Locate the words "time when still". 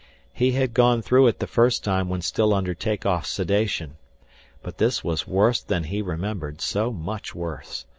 1.83-2.55